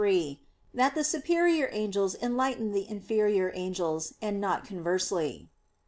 [0.03, 0.39] 3),
[0.73, 5.51] that the superior angels enlighten the inferior angels; and not conversely.